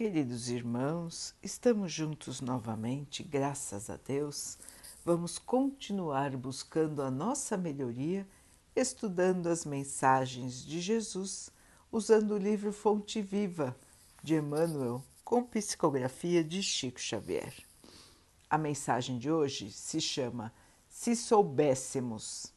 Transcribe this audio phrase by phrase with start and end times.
[0.00, 4.56] Queridos irmãos, estamos juntos novamente, graças a Deus.
[5.04, 8.26] Vamos continuar buscando a nossa melhoria,
[8.74, 11.50] estudando as mensagens de Jesus,
[11.92, 13.76] usando o livro Fonte Viva
[14.22, 17.52] de Emmanuel, com psicografia de Chico Xavier.
[18.48, 20.50] A mensagem de hoje se chama
[20.88, 22.54] Se Soubéssemos.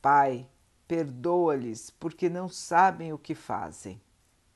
[0.00, 0.50] Pai,
[0.88, 4.02] perdoa-lhes porque não sabem o que fazem.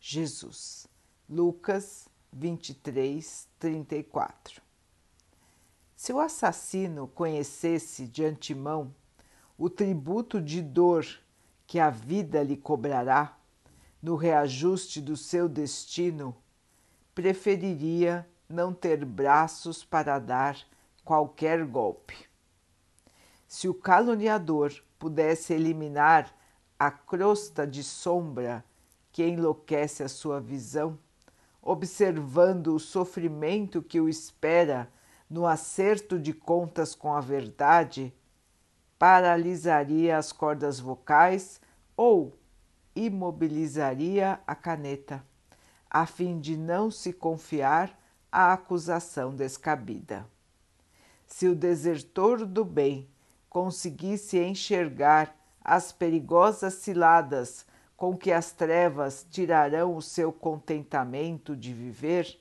[0.00, 0.88] Jesus.
[1.28, 4.62] Lucas 23, 34.
[5.96, 8.94] Se o assassino conhecesse de antemão
[9.58, 11.04] o tributo de dor
[11.66, 13.36] que a vida lhe cobrará
[14.00, 16.36] no reajuste do seu destino,
[17.12, 20.56] preferiria não ter braços para dar
[21.04, 22.28] qualquer golpe.
[23.48, 26.32] Se o caluniador pudesse eliminar
[26.78, 28.64] a crosta de sombra
[29.10, 30.96] que enlouquece a sua visão,
[31.66, 34.88] observando o sofrimento que o espera
[35.28, 38.14] no acerto de contas com a verdade,
[38.96, 41.60] paralisaria as cordas vocais
[41.96, 42.38] ou
[42.94, 45.24] imobilizaria a caneta,
[45.90, 47.98] a fim de não se confiar
[48.30, 50.24] à acusação descabida.
[51.26, 53.08] Se o desertor do bem
[53.50, 62.38] conseguisse enxergar as perigosas ciladas com que as trevas tirarão o seu contentamento de viver,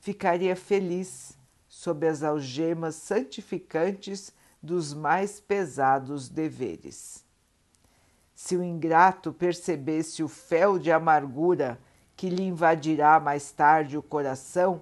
[0.00, 7.24] ficaria feliz sob as algemas santificantes dos mais pesados deveres.
[8.34, 11.78] Se o ingrato percebesse o fel de amargura
[12.16, 14.80] que lhe invadirá mais tarde o coração,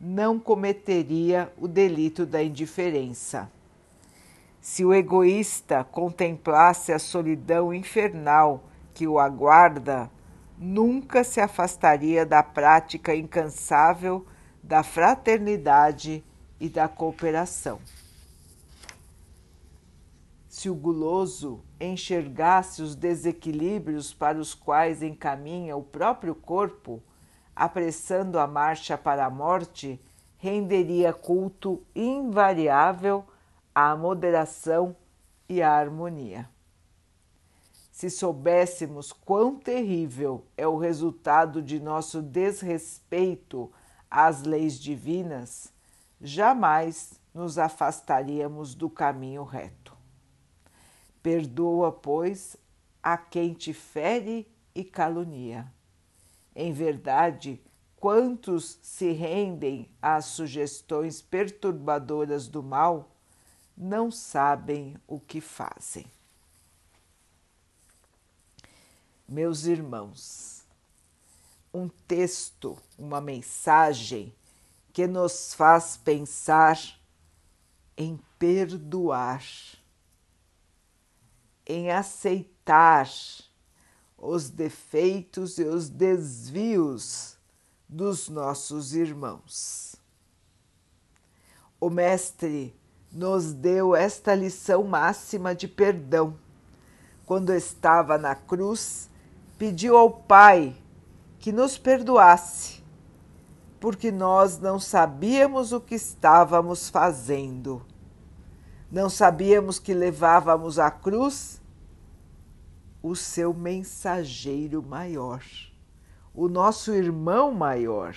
[0.00, 3.50] não cometeria o delito da indiferença.
[4.60, 8.67] Se o egoísta contemplasse a solidão infernal
[8.98, 10.10] que o aguarda,
[10.58, 14.26] nunca se afastaria da prática incansável
[14.60, 16.24] da fraternidade
[16.58, 17.78] e da cooperação.
[20.48, 27.00] Se o guloso enxergasse os desequilíbrios para os quais encaminha o próprio corpo,
[27.54, 30.02] apressando a marcha para a morte,
[30.38, 33.24] renderia culto invariável
[33.72, 34.96] à moderação
[35.48, 36.48] e à harmonia.
[37.98, 43.72] Se soubéssemos quão terrível é o resultado de nosso desrespeito
[44.08, 45.72] às leis divinas,
[46.20, 49.96] jamais nos afastaríamos do caminho reto.
[51.20, 52.56] Perdoa, pois,
[53.02, 55.66] a quem te fere e calunia.
[56.54, 57.60] Em verdade,
[57.96, 63.10] quantos se rendem às sugestões perturbadoras do mal
[63.76, 66.06] não sabem o que fazem.
[69.28, 70.64] Meus irmãos,
[71.72, 74.34] um texto, uma mensagem
[74.90, 76.80] que nos faz pensar
[77.94, 79.44] em perdoar,
[81.66, 83.10] em aceitar
[84.16, 87.36] os defeitos e os desvios
[87.86, 89.94] dos nossos irmãos.
[91.78, 92.74] O Mestre
[93.12, 96.38] nos deu esta lição máxima de perdão
[97.26, 99.10] quando estava na cruz
[99.58, 100.74] pediu ao Pai
[101.40, 102.80] que nos perdoasse,
[103.80, 107.84] porque nós não sabíamos o que estávamos fazendo.
[108.90, 111.60] Não sabíamos que levávamos à cruz
[113.02, 115.42] o seu mensageiro maior,
[116.32, 118.14] o nosso irmão maior,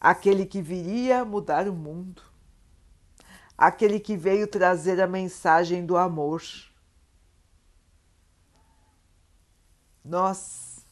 [0.00, 2.22] aquele que viria mudar o mundo,
[3.56, 6.42] aquele que veio trazer a mensagem do amor
[10.04, 10.84] nós,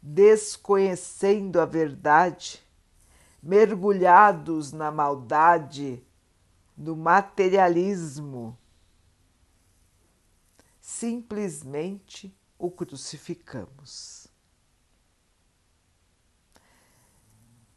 [0.00, 2.62] desconhecendo a verdade,
[3.42, 6.02] mergulhados na maldade,
[6.76, 8.56] no materialismo,
[10.80, 14.28] simplesmente o crucificamos.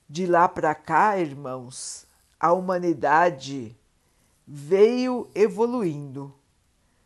[0.08, 2.08] De lá para cá, irmãos,
[2.40, 3.76] a humanidade
[4.46, 6.34] veio evoluindo,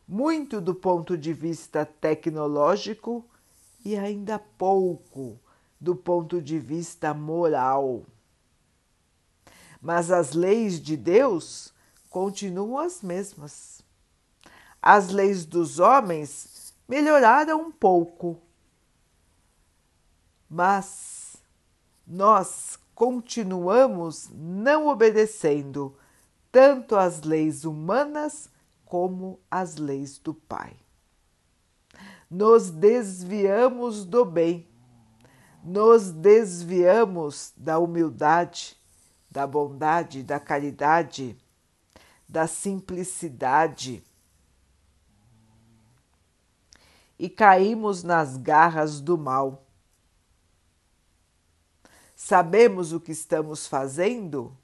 [0.06, 3.26] muito do ponto de vista tecnológico
[3.84, 5.40] e ainda pouco
[5.80, 8.06] do ponto de vista moral.
[9.82, 11.74] Mas as leis de Deus
[12.10, 13.82] continuam as mesmas.
[14.82, 18.40] As leis dos homens melhoraram um pouco,
[20.50, 21.38] mas
[22.06, 25.96] nós continuamos não obedecendo
[26.52, 28.50] tanto às leis humanas
[28.86, 30.76] como às leis do Pai
[32.30, 34.68] nos desviamos do bem,
[35.64, 38.78] nos desviamos da humildade,
[39.30, 41.38] da bondade, da caridade,
[42.28, 44.04] da simplicidade
[47.18, 49.66] e caímos nas garras do mal.
[52.16, 54.56] Sabemos o que estamos fazendo?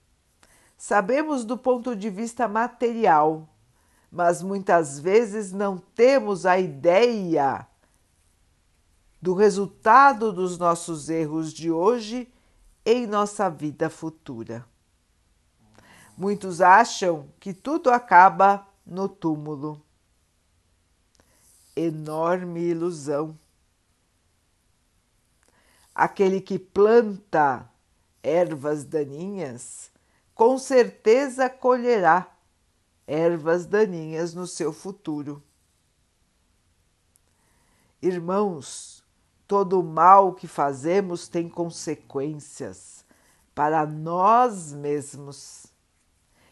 [0.78, 3.50] Sabemos do ponto de vista material,
[4.12, 7.68] mas muitas vezes não temos a ideia
[9.22, 12.32] do resultado dos nossos erros de hoje
[12.86, 14.66] em nossa vida futura.
[16.18, 19.82] Muitos acham que tudo acaba no túmulo.
[21.76, 23.38] Enorme ilusão.
[25.94, 27.70] Aquele que planta
[28.22, 29.92] ervas daninhas,
[30.34, 32.35] com certeza colherá
[33.08, 35.44] ervas daninhas no seu futuro.
[38.02, 38.96] Irmãos,
[39.48, 43.06] Todo o mal que fazemos tem consequências
[43.54, 45.68] para nós mesmos.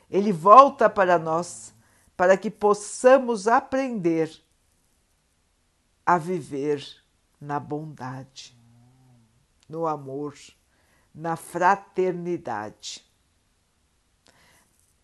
[0.09, 1.73] Ele volta para nós
[2.15, 4.31] para que possamos aprender
[6.05, 6.85] a viver
[7.41, 8.55] na bondade,
[9.67, 10.35] no amor,
[11.15, 13.03] na fraternidade.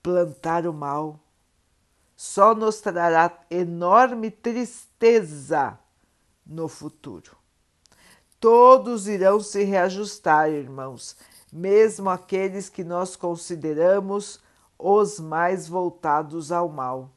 [0.04, 1.20] Plantar o mal
[2.22, 5.80] só nos trará enorme tristeza
[6.46, 7.40] no futuro
[8.40, 11.16] todos irão se reajustar, irmãos,
[11.52, 14.42] mesmo aqueles que nós consideramos
[14.78, 17.12] os mais voltados ao mal.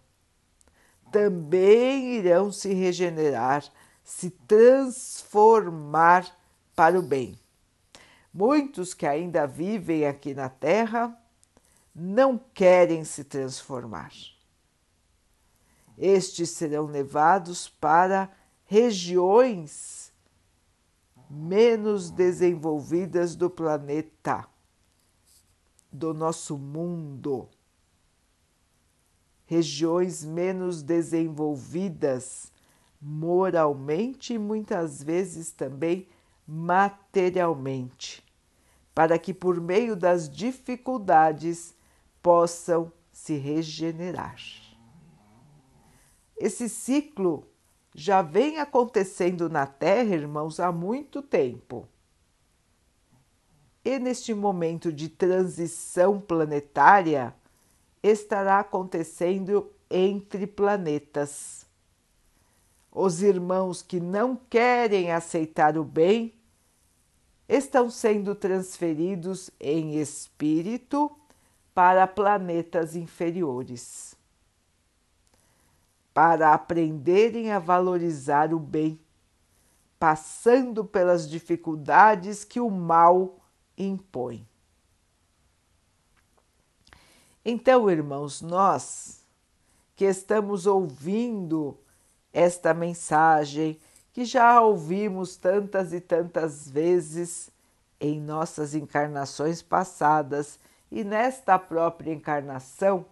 [1.10, 3.64] Também irão se regenerar,
[4.02, 6.26] se transformar
[6.74, 7.38] para o bem.
[8.32, 11.16] Muitos que ainda vivem aqui na Terra
[11.94, 14.10] não querem se transformar.
[15.96, 18.30] Estes serão levados para
[18.64, 20.12] regiões
[21.28, 24.46] menos desenvolvidas do planeta,
[25.90, 27.48] do nosso mundo.
[29.46, 32.52] Regiões menos desenvolvidas
[33.00, 36.06] moralmente e muitas vezes também
[36.46, 38.24] materialmente,
[38.94, 41.74] para que por meio das dificuldades
[42.22, 44.61] possam se regenerar.
[46.42, 47.46] Esse ciclo
[47.94, 51.86] já vem acontecendo na Terra, irmãos, há muito tempo.
[53.84, 57.32] E neste momento de transição planetária,
[58.02, 61.64] estará acontecendo entre planetas.
[62.90, 66.34] Os irmãos que não querem aceitar o bem
[67.48, 71.08] estão sendo transferidos em espírito
[71.72, 74.20] para planetas inferiores
[76.12, 79.00] para aprenderem a valorizar o bem,
[79.98, 83.40] passando pelas dificuldades que o mal
[83.76, 84.46] impõe.
[87.44, 89.22] Então, irmãos, nós
[89.96, 91.78] que estamos ouvindo
[92.32, 93.78] esta mensagem,
[94.12, 97.50] que já ouvimos tantas e tantas vezes
[98.00, 100.58] em nossas encarnações passadas
[100.90, 103.06] e nesta própria encarnação,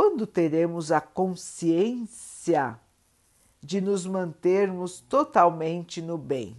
[0.00, 2.80] quando teremos a consciência
[3.60, 6.56] de nos mantermos totalmente no bem?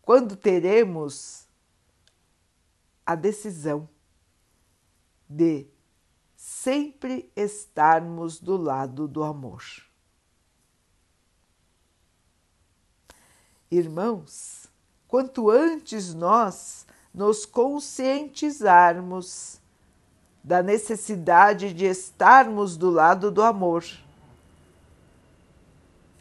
[0.00, 1.46] Quando teremos
[3.04, 3.86] a decisão
[5.28, 5.66] de
[6.34, 9.62] sempre estarmos do lado do amor?
[13.70, 14.70] Irmãos,
[15.06, 19.60] quanto antes nós nos conscientizarmos
[20.46, 23.84] da necessidade de estarmos do lado do amor.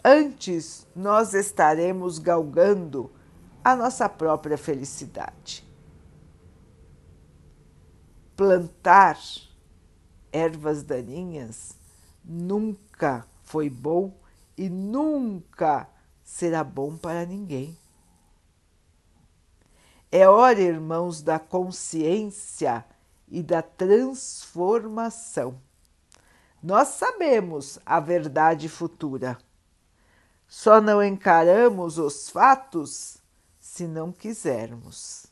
[0.03, 3.12] Antes, nós estaremos galgando
[3.63, 5.63] a nossa própria felicidade.
[8.36, 9.20] Plantar
[10.32, 11.75] ervas daninhas
[12.24, 14.12] nunca foi bom
[14.58, 15.88] e nunca
[16.24, 17.77] será bom para ninguém.
[20.12, 22.84] É hora, irmãos, da consciência
[23.27, 25.60] e da transformação.
[26.62, 29.38] Nós sabemos a verdade futura,
[30.48, 33.17] só não encaramos os fatos
[33.60, 35.27] se não quisermos.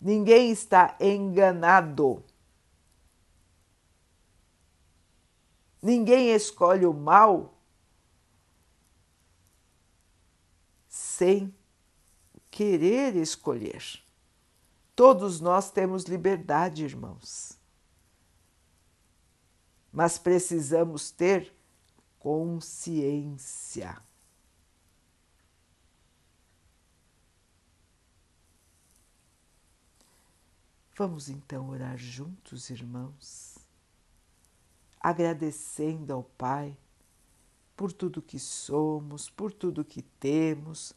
[0.00, 2.22] Ninguém está enganado.
[5.82, 7.54] Ninguém escolhe o mal
[10.88, 11.54] sem
[12.50, 14.02] querer escolher.
[14.98, 17.56] Todos nós temos liberdade, irmãos.
[19.92, 21.54] Mas precisamos ter
[22.18, 24.02] consciência.
[30.96, 33.56] Vamos então orar juntos, irmãos,
[34.98, 36.76] agradecendo ao Pai
[37.76, 40.92] por tudo que somos, por tudo que temos,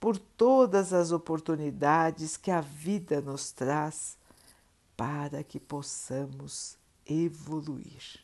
[0.00, 4.16] por todas as oportunidades que a vida nos traz
[4.96, 6.76] para que possamos
[7.06, 8.20] evoluir.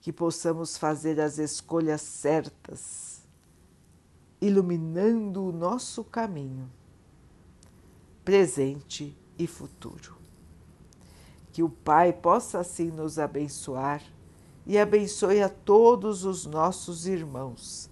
[0.00, 3.22] Que possamos fazer as escolhas certas,
[4.40, 6.70] iluminando o nosso caminho
[8.24, 10.16] presente e futuro.
[11.52, 14.02] Que o Pai possa assim nos abençoar
[14.66, 17.91] e abençoe a todos os nossos irmãos.